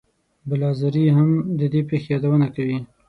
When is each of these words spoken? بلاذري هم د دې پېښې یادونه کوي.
بلاذري 0.49 1.05
هم 1.17 1.29
د 1.59 1.61
دې 1.73 1.81
پېښې 1.89 2.09
یادونه 2.13 2.47
کوي. 2.55 2.77